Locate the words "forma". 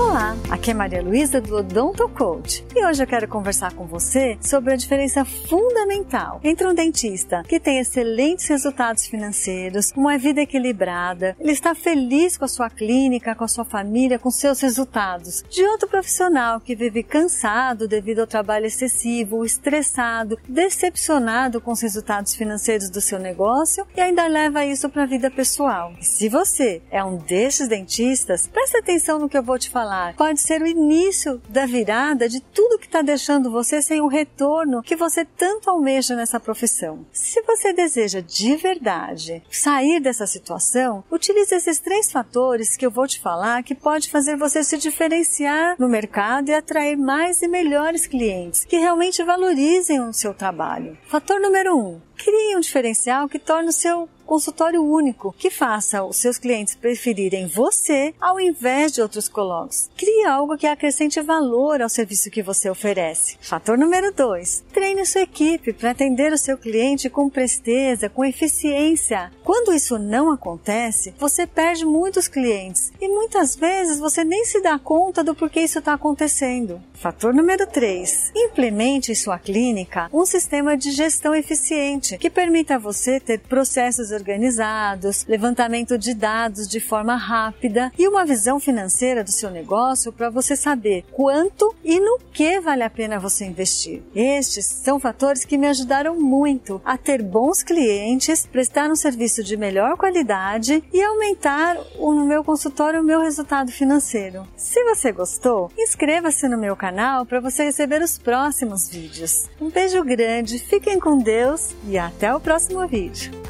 86.80-87.16